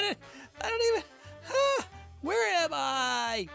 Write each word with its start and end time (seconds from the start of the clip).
I 0.00 0.02
don't, 0.02 0.18
I 0.62 0.68
don't 0.70 0.82
even. 0.92 1.02
where 2.22 2.62
am 2.62 2.70
I? 2.72 3.48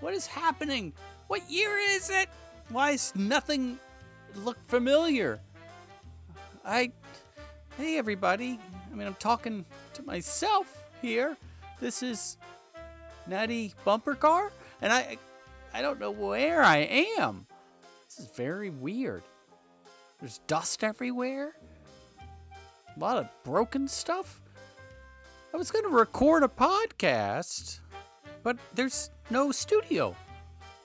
What 0.00 0.14
is 0.14 0.26
happening? 0.26 0.92
What 1.28 1.48
year 1.48 1.78
is 1.78 2.10
it? 2.10 2.28
Why 2.70 2.90
is 2.90 3.12
nothing 3.14 3.78
look 4.34 4.58
familiar? 4.66 5.40
I. 6.64 6.90
Hey, 7.78 7.98
everybody. 7.98 8.58
I 8.90 8.94
mean, 8.96 9.06
I'm 9.06 9.14
talking 9.14 9.64
to 9.94 10.02
myself 10.02 10.82
here. 11.00 11.36
This 11.80 12.02
is 12.02 12.36
Nutty 13.28 13.72
Bumper 13.84 14.16
Car, 14.16 14.50
and 14.80 14.92
I. 14.92 15.18
I 15.72 15.82
don't 15.82 16.00
know 16.00 16.10
where 16.10 16.62
I 16.62 16.78
am. 17.18 17.46
This 18.08 18.26
is 18.26 18.36
very 18.36 18.70
weird. 18.70 19.22
There's 20.20 20.38
dust 20.46 20.82
everywhere. 20.82 21.54
A 22.94 23.00
lot 23.00 23.16
of 23.16 23.28
broken 23.44 23.88
stuff. 23.88 24.41
I 25.52 25.56
was 25.58 25.70
going 25.70 25.84
to 25.84 25.90
record 25.90 26.42
a 26.42 26.48
podcast, 26.48 27.80
but 28.42 28.56
there's 28.74 29.10
no 29.30 29.52
studio. 29.52 30.16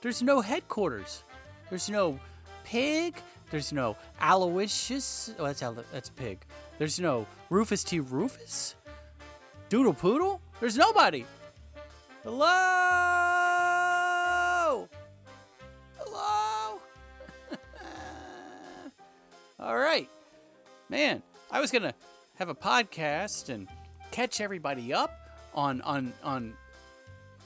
There's 0.02 0.22
no 0.22 0.42
headquarters. 0.42 1.24
There's 1.70 1.90
no 1.90 2.20
pig. 2.66 3.16
There's 3.50 3.72
no 3.72 3.96
Aloysius. 4.22 5.34
Oh, 5.40 5.46
that's 5.46 5.64
Alo- 5.64 5.86
that's 5.94 6.10
pig. 6.10 6.40
There's 6.80 7.00
no 7.00 7.26
Rufus 7.50 7.84
T. 7.86 8.02
Rufus. 8.02 8.76
Doodle 9.70 9.94
Poodle. 9.94 10.42
There's 10.60 10.78
nobody. 10.78 11.26
Hello. 12.24 12.46
Hello. 15.98 16.80
All 19.60 19.78
right, 19.78 20.10
man. 20.90 21.24
I 21.50 21.62
was 21.62 21.72
gonna 21.72 21.94
have 22.36 22.50
a 22.50 22.56
podcast 22.56 23.48
and 23.50 23.68
catch 24.18 24.42
everybody 24.42 24.92
up 24.92 25.30
on 25.54 25.80
on 25.82 26.12
on 26.24 26.52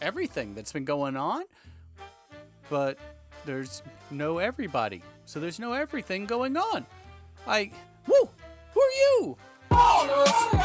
everything 0.02 0.56
that's 0.56 0.72
been 0.72 0.86
going 0.86 1.18
on 1.18 1.44
but 2.70 2.98
there's 3.46 3.84
no 4.10 4.38
everybody. 4.38 5.04
So 5.26 5.42
there's 5.42 5.60
no 5.60 5.74
everything 5.74 6.26
going 6.26 6.56
on. 6.56 6.86
I 7.46 7.72
woo 8.08 8.30
who 8.74 8.82
are 8.82 8.92
you 8.92 9.38
oh, 9.72 10.62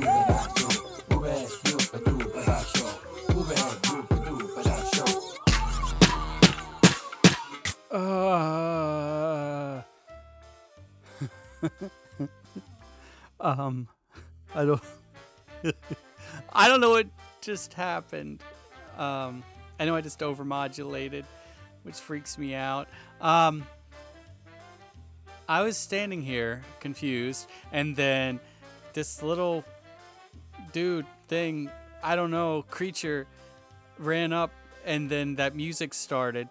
um 13.40 13.88
i 14.53 14.66
don't 14.66 14.84
i 16.52 16.68
don't 16.68 16.81
know 16.81 16.90
what 16.90 17.08
just 17.40 17.74
happened. 17.74 18.44
Um 18.98 19.42
i 19.80 19.86
know 19.86 19.96
i 19.96 20.02
just 20.02 20.19
overmodulated 20.19 21.24
which 21.84 21.96
freaks 21.96 22.38
me 22.38 22.56
out. 22.56 22.90
Um 23.22 23.66
i 25.48 25.62
was 25.62 25.78
standing 25.78 26.22
here 26.22 26.62
confused 26.81 27.48
and 27.72 27.96
then 27.96 28.42
this 28.92 29.24
little 29.24 29.64
dude 30.72 31.06
thing 31.28 31.70
i 32.04 32.16
don't 32.16 32.32
know 32.32 32.64
creature 32.70 33.28
ran 34.00 34.34
up 34.34 34.52
and 34.86 35.10
then 35.10 35.36
that 35.36 35.56
music 35.56 35.94
started. 35.94 36.48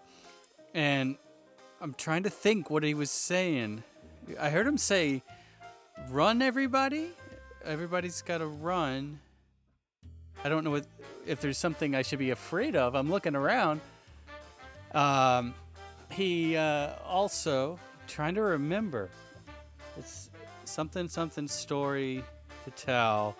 And 0.73 1.17
i'm 1.81 1.93
trying 1.93 2.23
to 2.23 2.29
think 2.29 2.69
what 2.69 2.83
he 2.83 2.93
was 2.93 3.11
saying. 3.11 3.83
I 4.39 4.49
heard 4.49 4.67
him 4.67 4.77
say 4.77 5.23
run 6.09 6.41
everybody? 6.41 7.09
Everybody's 7.65 8.21
got 8.21 8.37
to 8.37 8.47
run. 8.47 9.19
I 10.43 10.49
don't 10.49 10.63
know 10.63 10.71
what, 10.71 10.85
if 11.25 11.41
there's 11.41 11.57
something 11.57 11.95
i 11.95 12.01
should 12.01 12.19
be 12.19 12.29
afraid 12.29 12.75
of. 12.75 12.95
I'm 12.95 13.09
looking 13.09 13.35
around. 13.35 13.81
Um, 14.93 15.53
he 16.11 16.55
uh, 16.55 16.93
also 17.05 17.79
trying 18.07 18.35
to 18.35 18.41
remember. 18.41 19.09
It's 19.97 20.29
something 20.63 21.07
something 21.07 21.47
story 21.47 22.23
to 22.65 22.71
tell 22.71 23.35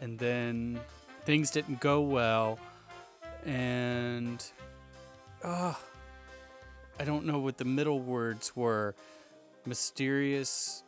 and 0.00 0.18
then 0.18 0.80
things 1.24 1.50
didn't 1.50 1.80
go 1.80 2.00
well 2.00 2.58
and 3.44 4.44
uh, 5.42 5.72
i 6.98 7.04
don't 7.04 7.24
know 7.24 7.38
what 7.38 7.56
the 7.58 7.64
middle 7.64 8.00
words 8.00 8.54
were. 8.56 8.94
Mysterious 9.66 10.84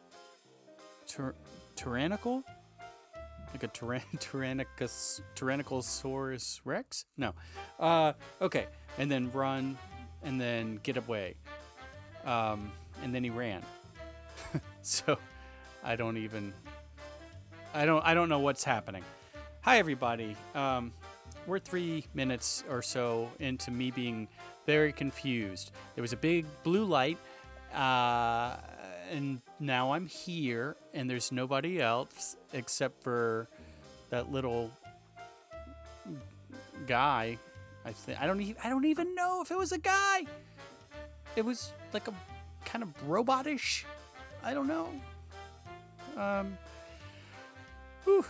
tyr- 1.07 1.35
tyrannical? 1.75 2.45
Like 3.53 3.65
a 3.65 3.69
tyran- 3.69 4.03
tyrannicus 4.21 5.21
tyrannicosaurus 5.35 6.61
rex? 6.65 7.05
No. 7.17 7.35
Uh 7.79 8.13
okay 8.41 8.67
and 8.99 9.11
then 9.11 9.31
run 9.33 9.77
and 10.23 10.41
then 10.41 10.79
get 10.83 10.97
away. 10.97 11.35
Um 12.25 12.71
and 13.03 13.15
then 13.15 13.25
he 13.25 13.31
ran. 13.31 13.63
So 14.83 15.19
i 15.85 15.97
don't 15.97 16.17
even 16.17 16.53
i 17.75 17.84
don't 17.84 18.05
i 18.05 18.15
don't 18.15 18.29
know 18.29 18.39
what's 18.39 18.65
happening. 18.65 19.05
Hi 19.62 19.79
everybody. 19.79 20.37
Um 20.55 20.93
we're 21.47 21.59
three 21.59 22.05
minutes 22.15 22.65
or 22.69 22.83
so 22.83 23.31
into 23.41 23.71
me 23.71 23.91
being 23.91 24.29
very 24.67 24.93
confused. 24.93 25.71
There 25.95 26.03
was 26.03 26.12
a 26.12 26.17
big 26.17 26.47
blue 26.62 26.84
light 26.84 27.19
uh 27.75 28.56
and 29.11 29.41
now 29.61 29.93
i'm 29.93 30.06
here 30.06 30.77
and 30.95 31.09
there's 31.09 31.31
nobody 31.33 31.81
else 31.81 32.37
except 32.53 33.03
for 33.03 33.49
that 34.11 34.33
little 34.33 34.71
guy. 36.87 37.38
I 37.85 37.93
think 37.93 38.20
i 38.20 38.26
don't 38.26 38.41
even 38.41 38.56
i 38.65 38.69
don't 38.69 38.85
even 38.85 39.15
know 39.15 39.43
if 39.43 39.50
it 39.50 39.59
was 39.59 39.73
a 39.73 39.79
guy. 39.79 40.25
It 41.37 41.44
was 41.44 41.73
like 41.93 42.09
a 42.09 42.15
kind 42.65 42.82
of 42.82 42.91
robotish 43.06 43.85
i 44.43 44.55
don't 44.55 44.69
know. 44.69 44.88
Um 46.17 46.56
whew. 48.08 48.25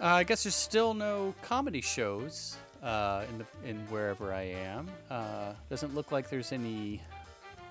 Uh, 0.00 0.06
I 0.06 0.24
guess 0.24 0.42
there's 0.42 0.54
still 0.54 0.94
no 0.94 1.34
comedy 1.42 1.80
shows 1.80 2.56
uh, 2.82 3.24
in 3.30 3.38
the 3.38 3.46
in 3.68 3.76
wherever 3.88 4.32
I 4.32 4.42
am. 4.42 4.88
Uh, 5.10 5.52
doesn't 5.70 5.94
look 5.94 6.10
like 6.10 6.28
there's 6.28 6.52
any 6.52 7.00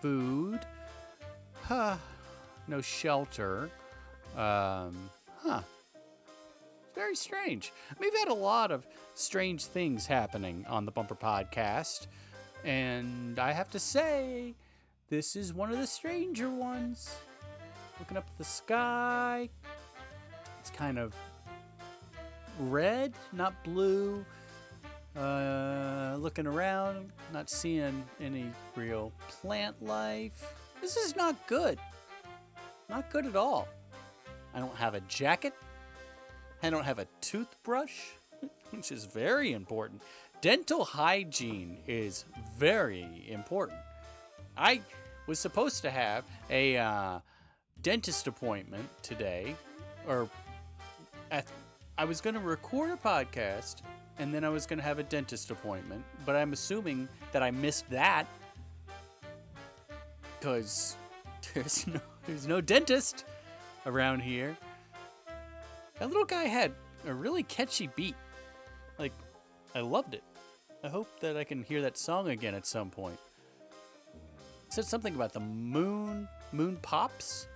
food. 0.02 0.62
Huh. 1.64 1.98
No 2.68 2.82
shelter. 2.82 3.70
Um, 4.38 5.10
huh. 5.38 5.62
Very 6.96 7.16
strange. 7.16 7.74
We've 8.00 8.18
had 8.18 8.30
a 8.30 8.34
lot 8.34 8.72
of 8.72 8.86
strange 9.14 9.66
things 9.66 10.06
happening 10.08 10.66
on 10.70 10.86
the 10.86 10.92
Bumperpodcast, 10.92 12.08
and 12.64 13.40
I 13.40 13.52
have 13.52 13.70
to 13.72 13.80
say, 13.80 14.54
this 15.10 15.36
is 15.36 15.54
one 15.54 15.72
of 15.72 15.78
the 15.78 15.88
stranger 15.88 16.50
ones. 16.50 17.14
Looking 18.00 18.18
up 18.18 18.26
at 18.30 18.38
the 18.38 18.44
sky, 18.44 19.50
it's 20.60 20.70
kind 20.70 20.98
of 21.00 21.14
red, 22.60 23.14
not 23.34 23.54
blue. 23.64 24.26
Uh, 25.16 26.16
looking 26.20 26.48
around, 26.48 27.12
not 27.34 27.50
seeing 27.50 28.04
any 28.22 28.50
real 28.78 29.12
plant 29.28 29.82
life. 29.82 30.54
This 30.80 30.96
is 30.96 31.18
not 31.18 31.36
good. 31.48 31.78
Not 32.90 33.10
good 33.10 33.26
at 33.26 33.36
all. 33.36 33.68
I 34.54 34.60
don't 34.60 34.76
have 34.76 34.96
a 34.96 35.02
jacket. 35.02 35.54
I 36.64 36.70
don't 36.70 36.86
have 36.86 37.00
a 37.00 37.08
toothbrush, 37.20 37.92
which 38.70 38.92
is 38.92 39.06
very 39.06 39.52
important. 39.52 40.02
Dental 40.42 40.86
hygiene 40.86 41.78
is 41.88 42.26
very 42.58 43.26
important. 43.28 43.80
I 44.58 44.82
was 45.28 45.40
supposed 45.40 45.82
to 45.84 45.92
have 45.92 46.24
a 46.50 46.78
uh, 46.78 47.20
dentist 47.82 48.28
appointment 48.28 48.88
today, 49.02 49.56
or 50.08 50.30
I, 51.32 51.44
I 51.98 52.06
was 52.06 52.22
going 52.22 52.34
to 52.34 52.40
record 52.40 52.92
a 52.92 52.98
podcast 52.98 53.82
and 54.20 54.34
then 54.34 54.44
I 54.44 54.50
was 54.50 54.66
going 54.66 54.80
to 54.80 54.86
have 54.86 55.00
a 55.00 55.04
dentist 55.04 55.52
appointment, 55.52 56.04
but 56.26 56.36
I'm 56.36 56.54
assuming 56.54 57.08
that 57.32 57.42
I 57.42 57.52
missed 57.52 57.90
that 57.90 58.28
because 60.40 60.96
there's 61.54 61.88
no 61.88 62.00
there's 62.28 62.48
no 62.48 62.62
dentist 62.62 63.26
around 63.86 64.22
here. 64.22 64.56
That 66.00 66.08
little 66.08 66.26
guy 66.26 66.44
had 66.44 66.72
a 67.08 67.14
really 67.14 67.44
catchy 67.44 67.88
beat. 67.96 68.16
Like 68.98 69.14
I 69.76 69.80
loved 69.82 70.14
it. 70.14 70.24
I 70.84 70.90
hope 70.90 71.08
that 71.20 71.38
I 71.38 71.44
can 71.44 71.64
hear 71.64 71.82
that 71.82 71.98
song 71.98 72.30
again 72.30 72.56
at 72.56 72.66
some 72.66 72.90
point. 72.90 73.18
It 74.68 74.74
said 74.74 74.86
something 74.86 75.16
about 75.16 75.34
the 75.34 75.40
moon 75.40 76.28
moon 76.52 76.78
pops. 76.82 77.48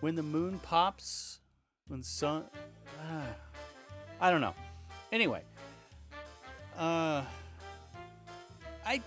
When 0.00 0.16
the 0.16 0.22
moon 0.22 0.60
pops, 0.62 1.40
when 1.86 2.02
sun 2.02 2.44
ah, 3.00 3.26
I 4.20 4.30
don't 4.30 4.40
know. 4.40 4.54
Anyway, 5.12 5.42
uh 6.78 7.22
I 8.86 9.00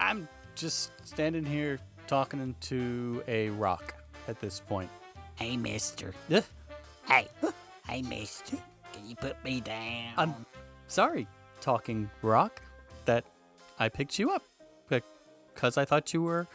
I'm 0.00 0.28
just 0.54 0.92
standing 1.06 1.44
here 1.44 1.78
talking 2.06 2.54
to 2.62 3.22
a 3.26 3.48
rock 3.50 3.94
at 4.28 4.40
this 4.40 4.60
point. 4.60 4.90
Hey, 5.36 5.56
mister. 5.56 6.14
Yeah. 6.28 6.42
Hey. 7.06 7.28
Hey, 7.88 8.02
mister. 8.02 8.56
Can 8.92 9.08
you 9.08 9.16
put 9.16 9.42
me 9.44 9.60
down? 9.60 10.12
I'm 10.16 10.46
sorry, 10.86 11.26
talking 11.60 12.08
rock, 12.22 12.62
that 13.06 13.24
I 13.78 13.88
picked 13.88 14.18
you 14.18 14.30
up 14.30 14.42
because 14.88 15.76
I 15.76 15.84
thought 15.84 16.12
you 16.14 16.22
were 16.22 16.46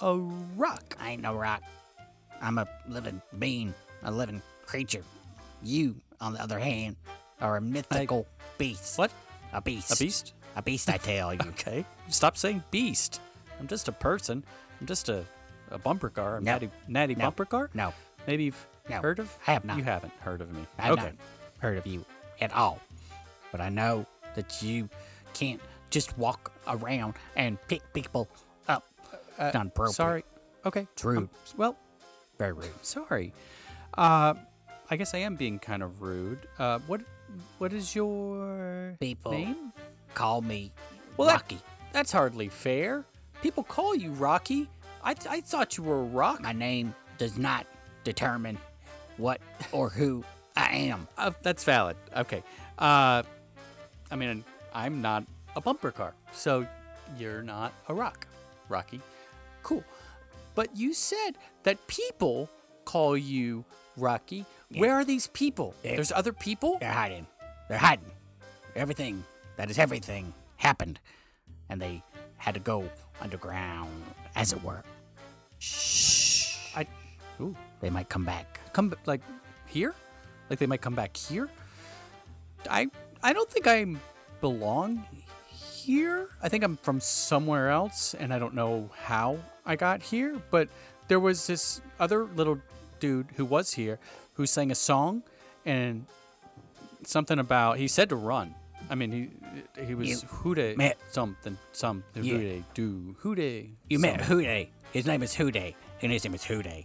a 0.00 0.16
rock. 0.56 0.96
I 0.98 1.10
ain't 1.10 1.22
no 1.22 1.34
rock. 1.34 1.62
I'm 2.40 2.58
a 2.58 2.66
living 2.88 3.22
being, 3.38 3.72
a 4.02 4.10
living 4.10 4.42
creature. 4.66 5.04
You, 5.62 5.94
on 6.22 6.32
the 6.32 6.40
other 6.42 6.58
hand, 6.58 6.96
are 7.40 7.56
a 7.56 7.60
mythical 7.60 8.26
beast. 8.56 8.96
What? 8.98 9.10
A 9.52 9.60
beast. 9.60 9.92
A 9.92 9.96
beast? 10.02 10.34
A 10.56 10.62
beast, 10.62 10.88
I 10.88 10.96
tell 10.96 11.34
you. 11.34 11.40
Okay. 11.48 11.84
Stop 12.08 12.36
saying 12.36 12.62
beast. 12.70 13.20
I'm 13.60 13.66
just 13.66 13.88
a 13.88 13.92
person. 13.92 14.44
I'm 14.80 14.86
just 14.86 15.08
a, 15.08 15.24
a 15.70 15.78
bumper 15.78 16.08
car. 16.08 16.36
A 16.36 16.40
No. 16.40 16.52
natty, 16.52 16.70
natty 16.88 17.14
No. 17.14 17.26
bumper 17.26 17.44
car? 17.44 17.70
No, 17.74 17.92
Maybe 18.26 18.44
you've 18.44 18.66
No. 18.88 19.00
heard 19.00 19.18
of? 19.18 19.34
I 19.46 19.52
have 19.52 19.64
not. 19.64 19.76
You 19.76 19.84
haven't 19.84 20.12
heard 20.20 20.40
of 20.40 20.50
me. 20.52 20.64
I've 20.78 20.92
okay. 20.92 21.02
not 21.02 21.14
heard 21.58 21.76
of 21.78 21.86
you 21.86 22.04
at 22.40 22.52
all. 22.52 22.80
But 23.50 23.60
I 23.60 23.68
know 23.68 24.06
that 24.34 24.62
you 24.62 24.88
can't 25.34 25.60
just 25.90 26.16
walk 26.16 26.52
around 26.66 27.14
and 27.36 27.58
pick 27.68 27.82
people 27.92 28.28
up. 28.68 28.84
Uh, 29.38 29.50
appropriate. 29.54 29.92
Sorry. 29.94 30.24
Okay. 30.64 30.86
It's 30.92 31.04
rude. 31.04 31.18
Um, 31.18 31.30
well, 31.56 31.76
Very 32.38 32.52
rude. 32.52 32.70
sorry. 32.82 33.32
Uh, 33.94 34.34
I 34.92 34.96
guess 34.96 35.14
I 35.14 35.18
am 35.20 35.36
being 35.36 35.58
kind 35.58 35.82
of 35.82 36.02
rude. 36.02 36.40
Uh, 36.58 36.78
what 36.86 37.00
what 37.56 37.72
is 37.72 37.94
your 37.94 38.94
People 39.00 39.32
name? 39.32 39.72
call 40.12 40.42
me 40.42 40.70
Well, 41.16 41.28
that- 41.28 41.34
Rocky. 41.36 41.58
That's 41.94 42.12
hardly 42.12 42.48
fair. 42.50 43.06
People 43.40 43.62
call 43.64 43.94
you 43.94 44.10
Rocky. 44.12 44.68
I, 45.02 45.14
I 45.30 45.40
thought 45.40 45.78
you 45.78 45.84
were 45.84 46.00
a 46.00 46.04
rock. 46.04 46.42
My 46.42 46.52
name 46.52 46.94
does 47.16 47.38
not 47.38 47.66
determine 48.04 48.58
what 49.16 49.40
or 49.72 49.88
who 49.88 50.24
I 50.56 50.72
am. 50.74 51.08
Uh, 51.16 51.30
that's 51.40 51.64
valid. 51.64 51.96
Okay. 52.14 52.42
Uh, 52.78 53.22
I 54.10 54.16
mean, 54.16 54.44
I'm 54.74 55.00
not 55.00 55.24
a 55.56 55.60
bumper 55.62 55.90
car, 55.90 56.12
so 56.32 56.66
you're 57.18 57.42
not 57.42 57.72
a 57.88 57.94
rock, 57.94 58.26
Rocky. 58.68 59.00
Cool. 59.62 59.84
But 60.54 60.76
you 60.76 60.92
said 60.92 61.32
that 61.62 61.86
people 61.86 62.50
call 62.84 63.16
you 63.16 63.64
Rocky. 63.96 64.44
Where 64.80 64.94
are 64.94 65.04
these 65.04 65.26
people? 65.28 65.74
Yeah. 65.82 65.96
There's 65.96 66.12
other 66.12 66.32
people? 66.32 66.78
They're 66.80 66.92
hiding. 66.92 67.26
They're 67.68 67.78
hiding. 67.78 68.10
Everything 68.74 69.24
that 69.56 69.70
is 69.70 69.78
everything 69.78 70.32
happened, 70.56 70.98
and 71.68 71.80
they 71.80 72.02
had 72.36 72.54
to 72.54 72.60
go 72.60 72.88
underground, 73.20 73.90
as 74.34 74.52
it 74.52 74.62
were. 74.62 74.82
Shh. 75.58 76.56
I. 76.76 76.86
Ooh. 77.40 77.54
They 77.80 77.90
might 77.90 78.08
come 78.08 78.24
back. 78.24 78.60
Come 78.72 78.94
like 79.06 79.20
here? 79.66 79.94
Like 80.48 80.58
they 80.58 80.66
might 80.66 80.80
come 80.80 80.94
back 80.94 81.16
here? 81.16 81.48
I 82.68 82.88
I 83.22 83.32
don't 83.32 83.50
think 83.50 83.66
I 83.66 83.86
belong 84.40 85.04
here. 85.50 86.28
I 86.42 86.48
think 86.48 86.64
I'm 86.64 86.76
from 86.78 87.00
somewhere 87.00 87.70
else 87.70 88.14
and 88.14 88.32
I 88.32 88.38
don't 88.38 88.54
know 88.54 88.90
how 88.96 89.38
I 89.64 89.76
got 89.76 90.02
here, 90.02 90.40
but 90.50 90.68
there 91.08 91.20
was 91.20 91.46
this 91.46 91.80
other 91.98 92.24
little 92.24 92.60
dude 93.00 93.28
who 93.36 93.44
was 93.44 93.72
here 93.72 93.98
who 94.34 94.46
sang 94.46 94.70
a 94.70 94.74
song 94.74 95.22
and 95.64 96.06
something 97.04 97.38
about 97.38 97.78
he 97.78 97.88
said 97.88 98.08
to 98.10 98.16
run. 98.16 98.54
I 98.90 98.94
mean 98.94 99.12
he 99.12 99.82
he 99.84 99.94
was 99.94 100.08
You 100.08 100.16
hooday 100.28 100.74
met- 100.76 100.98
something 101.10 101.56
something 101.72 102.24
Yeah. 102.24 102.34
hooday 102.34 102.64
do 102.74 103.16
hooday. 103.20 103.70
You 103.88 103.98
met 103.98 104.20
something. 104.20 104.38
Houday. 104.46 104.68
His 104.92 105.06
name 105.06 105.22
is 105.22 105.34
Houday, 105.34 105.74
and 106.02 106.12
his 106.12 106.24
name 106.24 106.34
is 106.34 106.44
Houday. 106.44 106.84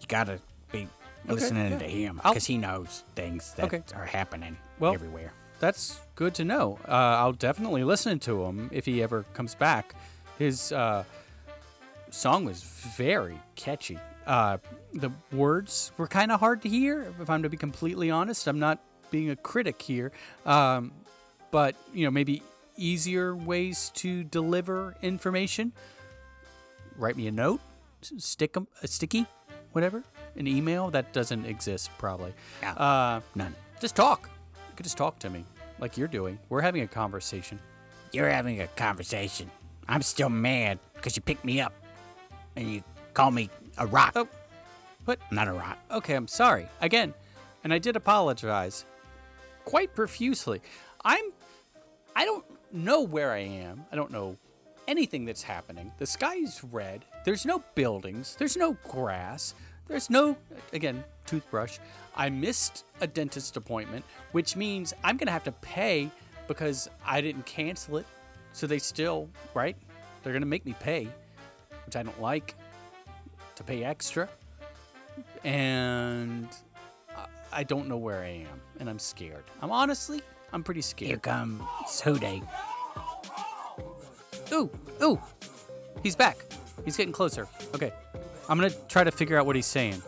You 0.00 0.06
gotta 0.08 0.38
be 0.70 0.88
listening 1.26 1.72
yeah. 1.72 1.78
to 1.78 1.84
him 1.84 2.16
because 2.16 2.46
he 2.46 2.56
knows 2.58 3.04
things 3.14 3.52
that 3.54 3.66
Okay. 3.66 3.82
are 3.94 4.06
happening 4.06 4.56
Well- 4.78 4.94
everywhere. 4.94 5.32
That's 5.60 6.00
good 6.16 6.34
to 6.36 6.44
know. 6.44 6.80
Uh, 6.88 6.90
I'll 7.22 7.32
definitely 7.34 7.84
listen 7.84 8.18
to 8.20 8.42
him 8.44 8.68
if 8.72 8.84
he 8.84 9.00
ever 9.00 9.22
comes 9.32 9.54
back. 9.54 9.94
His 10.36 10.72
uh, 10.72 11.04
song 12.10 12.44
was 12.44 12.62
very 12.96 13.38
catchy. 13.54 13.98
Uh, 14.26 14.58
the 14.94 15.10
words 15.32 15.92
were 15.96 16.06
kind 16.06 16.30
of 16.30 16.40
hard 16.40 16.62
to 16.62 16.68
hear, 16.68 17.12
if 17.20 17.28
I'm 17.30 17.42
to 17.42 17.48
be 17.48 17.56
completely 17.56 18.10
honest. 18.10 18.46
I'm 18.46 18.58
not 18.58 18.78
being 19.10 19.30
a 19.30 19.36
critic 19.36 19.80
here, 19.82 20.12
um, 20.46 20.92
but 21.50 21.74
you 21.92 22.04
know, 22.04 22.10
maybe 22.10 22.42
easier 22.76 23.34
ways 23.36 23.90
to 23.96 24.24
deliver 24.24 24.94
information. 25.02 25.72
Write 26.96 27.16
me 27.16 27.26
a 27.26 27.32
note, 27.32 27.60
stick 28.00 28.56
'em- 28.56 28.68
a 28.82 28.86
sticky, 28.86 29.26
whatever, 29.72 30.02
an 30.36 30.46
email 30.46 30.90
that 30.90 31.12
doesn't 31.12 31.44
exist 31.46 31.90
probably. 31.98 32.32
Yeah. 32.62 32.72
Uh, 32.74 33.20
None. 33.34 33.54
just 33.80 33.96
talk. 33.96 34.28
You 34.70 34.76
could 34.76 34.84
just 34.84 34.96
talk 34.96 35.18
to 35.20 35.30
me 35.30 35.44
like 35.78 35.96
you're 35.98 36.08
doing. 36.08 36.38
We're 36.48 36.60
having 36.62 36.82
a 36.82 36.86
conversation. 36.88 37.58
You're 38.12 38.28
having 38.30 38.60
a 38.60 38.66
conversation. 38.68 39.50
I'm 39.88 40.02
still 40.02 40.28
mad 40.30 40.78
because 40.94 41.16
you 41.16 41.22
picked 41.22 41.44
me 41.44 41.60
up 41.60 41.72
and 42.56 42.70
you 42.70 42.84
call 43.14 43.30
me 43.30 43.50
a 43.78 43.86
rock. 43.86 44.12
Oh, 44.16 44.28
but 45.04 45.18
I'm 45.30 45.36
not 45.36 45.48
a 45.48 45.52
rock. 45.52 45.78
okay, 45.90 46.14
I'm 46.14 46.28
sorry 46.28 46.68
again, 46.80 47.14
and 47.64 47.72
I 47.72 47.78
did 47.78 47.96
apologize 47.96 48.84
quite 49.64 49.94
profusely. 49.94 50.60
I'm. 51.04 51.24
I 52.14 52.24
don't 52.24 52.44
know 52.72 53.02
where 53.02 53.32
I 53.32 53.38
am. 53.38 53.84
I 53.90 53.96
don't 53.96 54.10
know 54.10 54.36
anything 54.86 55.24
that's 55.24 55.42
happening. 55.42 55.90
The 55.98 56.06
sky's 56.06 56.62
red. 56.70 57.04
There's 57.24 57.46
no 57.46 57.62
buildings. 57.74 58.36
There's 58.38 58.56
no 58.56 58.76
grass. 58.88 59.54
There's 59.88 60.10
no 60.10 60.36
again 60.72 61.02
toothbrush. 61.26 61.78
I 62.14 62.30
missed 62.30 62.84
a 63.00 63.06
dentist 63.06 63.56
appointment, 63.56 64.04
which 64.32 64.56
means 64.56 64.94
I'm 65.02 65.16
gonna 65.16 65.30
have 65.30 65.44
to 65.44 65.52
pay 65.52 66.10
because 66.48 66.88
I 67.04 67.20
didn't 67.20 67.46
cancel 67.46 67.96
it. 67.96 68.06
So 68.52 68.66
they 68.66 68.78
still 68.78 69.28
right. 69.54 69.76
They're 70.22 70.32
gonna 70.32 70.46
make 70.46 70.66
me 70.66 70.74
pay, 70.78 71.08
which 71.86 71.96
I 71.96 72.02
don't 72.02 72.20
like. 72.20 72.54
To 73.62 73.68
pay 73.68 73.84
extra 73.84 74.28
and 75.44 76.48
I- 77.16 77.26
I 77.52 77.62
don't 77.62 77.86
know 77.86 77.96
where 77.96 78.22
I 78.22 78.44
am, 78.50 78.60
and 78.80 78.90
I'm 78.90 78.98
scared. 78.98 79.44
I'm 79.60 79.70
honestly, 79.70 80.20
I'm 80.52 80.64
pretty 80.64 80.82
scared. 80.82 81.08
Here 81.08 81.18
scared. 81.18 81.22
comes 81.22 82.00
Houday. 82.02 82.42
Ooh, 84.52 84.68
ooh, 85.00 85.20
he's 86.02 86.16
back. 86.16 86.38
He's 86.84 86.96
getting 86.96 87.12
closer. 87.12 87.46
Okay, 87.74 87.92
I'm 88.48 88.58
gonna 88.58 88.74
try 88.88 89.04
to 89.04 89.12
figure 89.12 89.38
out 89.38 89.46
what 89.46 89.54
he's 89.54 89.66
saying. 89.66 90.02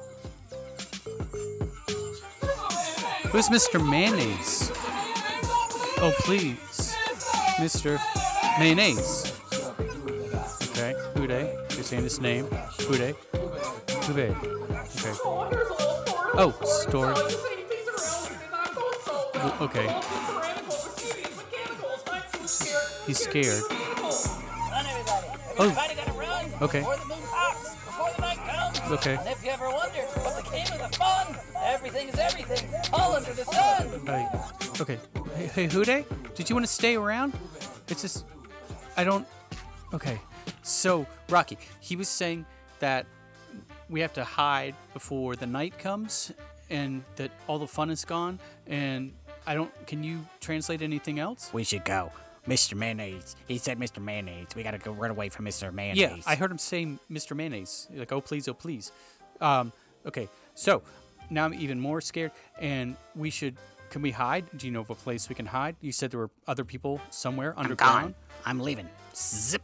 Who's 3.31 3.49
Mr. 3.51 3.79
Mayonnaise? 3.89 4.73
Oh, 5.99 6.13
please, 6.21 6.97
Mr. 7.59 8.01
Mayonnaise. 8.59 9.33
Okay, 10.71 10.95
Uday. 11.15 11.55
You're 11.77 11.85
saying 11.85 12.03
his 12.03 12.21
name. 12.21 12.47
Uday. 12.91 13.15
Uday. 14.07 14.31
Okay. 14.31 15.19
Oh, 15.25 15.49
here's 15.51 15.69
a 15.69 15.73
little 15.73 16.05
story. 16.05 16.33
Before. 16.35 16.67
story. 16.67 17.15
So 17.15 17.21
I 17.21 17.25
was 17.25 17.43
saying 17.43 17.67
things 17.69 17.89
around 17.89 18.29
here 18.29 18.39
did 18.39 18.51
not 18.51 18.75
go 18.75 18.91
so 19.05 19.31
well. 19.35 19.63
okay. 19.63 19.87
All 19.89 20.01
these 20.01 20.11
tyrannical, 20.29 20.77
Mercedes, 20.85 21.37
mechanicals. 21.37 22.01
I'm 22.11 22.23
too 22.33 22.47
scared. 22.49 22.83
I'm 22.85 23.07
He's 23.07 23.19
scared 23.19 23.45
scared. 23.45 23.63
to 23.63 23.69
be 23.69 23.75
green. 23.75 24.13
Run, 24.71 24.87
everybody. 24.87 25.27
Oh. 25.57 25.63
Everybody 25.65 25.95
gotta 25.95 26.13
run 26.13 26.45
Okay. 26.63 26.79
before 26.81 26.97
the 26.97 27.05
moon 27.07 27.19
pops, 27.31 27.75
before 27.75 28.11
the 28.17 28.21
night 28.23 28.39
comes. 28.47 28.93
Okay. 28.93 29.17
And 29.17 29.29
if 29.29 29.45
you 29.45 29.51
ever 29.51 29.69
wonder 29.71 30.01
what 30.21 30.45
became 30.45 30.67
of 30.81 30.91
the 30.91 30.97
fun, 30.99 31.27
everything 31.63 32.09
is 32.09 32.19
everything, 32.19 32.69
all 32.93 33.15
under 33.15 33.33
the 33.33 33.45
sun. 33.45 34.05
Right. 34.05 34.29
Okay. 34.81 34.99
Hey, 35.37 35.47
hey 35.47 35.67
Hude, 35.69 36.05
did 36.35 36.49
you 36.51 36.55
want 36.57 36.67
to 36.67 36.73
stay 36.73 36.97
around? 36.97 37.33
It's 37.89 38.03
just, 38.03 38.27
I 38.97 39.05
don't. 39.05 39.27
Okay. 39.95 40.21
So, 40.63 41.07
Rocky, 41.29 41.57
he 41.81 41.97
was 41.97 42.09
saying 42.09 42.45
that 42.81 43.07
we 43.89 44.01
have 44.01 44.13
to 44.15 44.25
hide 44.25 44.75
before 44.93 45.37
the 45.37 45.47
night 45.47 45.79
comes 45.79 46.33
and 46.71 47.05
that 47.17 47.31
all 47.47 47.59
the 47.59 47.67
fun 47.67 47.91
is 47.91 48.05
gone. 48.05 48.39
And 48.67 49.13
I 49.47 49.55
don't. 49.55 49.87
Can 49.87 50.03
you 50.03 50.27
translate 50.41 50.83
anything 50.83 51.19
else? 51.19 51.51
We 51.53 51.65
should 51.65 51.85
go. 51.85 52.11
Mr. 52.49 52.75
Mayonnaise. 52.75 53.37
He 53.49 53.57
said 53.59 53.79
Mr. 53.79 54.03
Mayonnaise. 54.03 54.49
We 54.55 54.63
gotta 54.63 54.79
go 54.79 54.93
run 54.93 55.11
away 55.11 55.29
from 55.31 55.47
Mr. 55.47 55.73
Mayonnaise. 55.73 55.99
Yeah, 55.99 56.17
I 56.27 56.35
heard 56.35 56.51
him 56.51 56.59
say 56.59 56.87
Mr. 57.11 57.35
Mayonnaise. 57.35 57.89
Like, 57.95 58.13
oh, 58.13 58.21
please, 58.21 58.49
oh, 58.49 58.55
please. 58.55 58.93
Um, 59.41 59.73
okay. 60.05 60.29
So, 60.55 60.83
now 61.31 61.47
I'm 61.47 61.55
even 61.55 61.81
more 61.81 62.01
scared. 62.01 62.33
And 62.59 62.97
we 63.15 63.31
should. 63.31 63.57
Can 63.91 64.03
we 64.03 64.11
hide? 64.11 64.45
Do 64.57 64.67
you 64.67 64.73
know 64.73 64.81
of 64.81 64.91
a 64.91 64.95
place 64.95 65.29
we 65.29 65.35
can 65.35 65.47
hide? 65.47 65.77
You 65.81 65.93
said 65.93 66.11
there 66.11 66.21
were 66.21 66.31
other 66.47 66.65
people 66.65 67.01
somewhere 67.11 67.55
underground. 67.57 67.97
I'm 67.97 68.03
gone. 68.03 68.15
I'm 68.45 68.61
leaving. 68.61 68.89
Zip. 69.15 69.63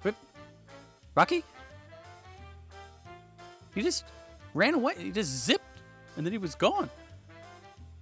Rocky? 1.14 1.44
He 3.74 3.82
just 3.82 4.04
ran 4.54 4.74
away. 4.74 4.94
He 4.98 5.10
just 5.10 5.44
zipped, 5.44 5.80
and 6.16 6.24
then 6.26 6.32
he 6.32 6.38
was 6.38 6.54
gone. 6.54 6.90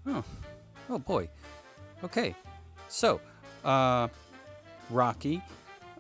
Oh, 0.07 0.25
oh 0.89 0.99
boy. 0.99 1.29
Okay, 2.03 2.35
so, 2.89 3.21
uh, 3.65 4.09
Rocky, 4.91 5.43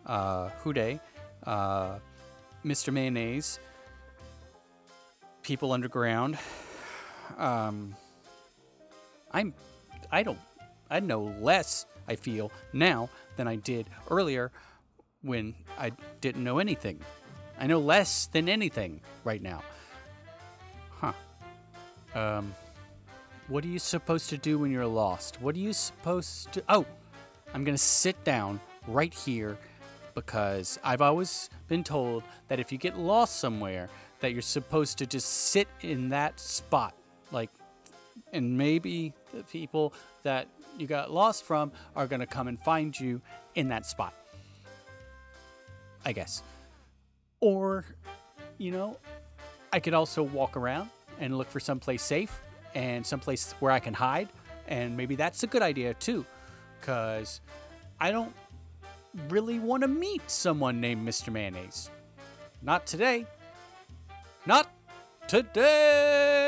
uh, 0.06 0.48
uh, 1.44 1.98
Mr. 2.64 2.92
Mayonnaise, 2.92 3.58
people 5.42 5.72
underground. 5.72 6.38
Um, 7.36 7.94
I'm, 9.32 9.54
I 10.10 10.22
don't, 10.22 10.38
I 10.90 11.00
know 11.00 11.34
less. 11.40 11.86
I 12.08 12.16
feel 12.16 12.50
now 12.72 13.10
than 13.36 13.46
I 13.46 13.56
did 13.56 13.86
earlier 14.10 14.50
when 15.22 15.54
I 15.78 15.92
didn't 16.22 16.42
know 16.42 16.58
anything. 16.58 17.00
I 17.58 17.66
know 17.66 17.78
less 17.78 18.26
than 18.26 18.48
anything 18.48 19.00
right 19.24 19.42
now. 19.42 19.62
Huh. 20.90 21.12
Um, 22.14 22.54
what 23.48 23.64
are 23.64 23.68
you 23.68 23.78
supposed 23.78 24.30
to 24.30 24.38
do 24.38 24.58
when 24.58 24.70
you're 24.70 24.86
lost? 24.86 25.40
What 25.40 25.56
are 25.56 25.60
you 25.60 25.72
supposed 25.72 26.52
to. 26.52 26.62
Oh, 26.68 26.86
I'm 27.54 27.64
going 27.64 27.74
to 27.74 27.82
sit 27.82 28.22
down 28.24 28.60
right 28.86 29.12
here 29.12 29.58
because 30.14 30.78
I've 30.82 31.00
always 31.00 31.48
been 31.68 31.84
told 31.84 32.22
that 32.48 32.60
if 32.60 32.72
you 32.72 32.78
get 32.78 32.98
lost 32.98 33.36
somewhere, 33.36 33.88
that 34.20 34.32
you're 34.32 34.42
supposed 34.42 34.98
to 34.98 35.06
just 35.06 35.28
sit 35.28 35.68
in 35.80 36.08
that 36.10 36.38
spot. 36.40 36.94
Like, 37.30 37.50
and 38.32 38.58
maybe 38.58 39.14
the 39.32 39.44
people 39.44 39.94
that 40.24 40.48
you 40.76 40.86
got 40.86 41.10
lost 41.10 41.44
from 41.44 41.72
are 41.94 42.06
going 42.06 42.20
to 42.20 42.26
come 42.26 42.48
and 42.48 42.58
find 42.58 42.98
you 42.98 43.20
in 43.54 43.68
that 43.68 43.86
spot. 43.86 44.12
I 46.04 46.12
guess. 46.12 46.42
Or, 47.40 47.84
you 48.58 48.70
know, 48.70 48.96
I 49.72 49.80
could 49.80 49.94
also 49.94 50.22
walk 50.22 50.56
around 50.56 50.90
and 51.20 51.36
look 51.36 51.50
for 51.50 51.60
someplace 51.60 52.02
safe 52.02 52.42
and 52.74 53.06
someplace 53.06 53.52
where 53.60 53.72
I 53.72 53.80
can 53.80 53.94
hide. 53.94 54.28
And 54.66 54.96
maybe 54.96 55.14
that's 55.16 55.42
a 55.42 55.46
good 55.46 55.62
idea 55.62 55.94
too. 55.94 56.24
Because 56.80 57.40
I 58.00 58.10
don't 58.10 58.34
really 59.28 59.58
want 59.58 59.82
to 59.82 59.88
meet 59.88 60.30
someone 60.30 60.80
named 60.80 61.06
Mr. 61.06 61.32
Mayonnaise. 61.32 61.90
Not 62.62 62.86
today. 62.86 63.26
Not 64.46 64.70
today. 65.26 66.47